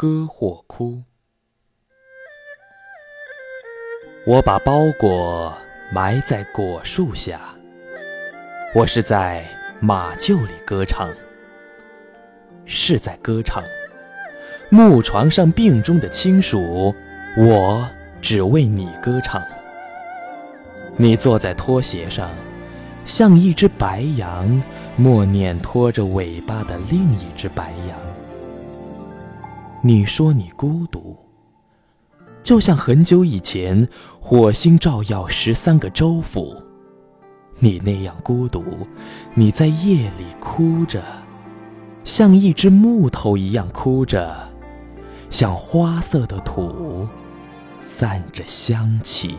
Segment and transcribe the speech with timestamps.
[0.00, 1.02] 歌或哭。
[4.26, 5.54] 我把包裹
[5.92, 7.38] 埋在果树下，
[8.74, 9.44] 我是在
[9.78, 11.10] 马厩里歌唱，
[12.64, 13.62] 是在歌唱。
[14.70, 16.94] 木床上病中的亲属，
[17.36, 17.86] 我
[18.22, 19.42] 只为你歌唱。
[20.96, 22.30] 你坐在拖鞋上，
[23.04, 24.62] 像一只白羊，
[24.96, 28.09] 默念拖着尾巴的另一只白羊。
[29.82, 31.16] 你说你孤独，
[32.42, 33.88] 就像很久以前
[34.20, 36.54] 火星照耀十三个州府，
[37.58, 38.62] 你那样孤独。
[39.32, 41.02] 你在夜里哭着，
[42.04, 44.48] 像一只木头一样哭着。
[45.30, 47.08] 像花色的土，
[47.80, 49.36] 散着香气。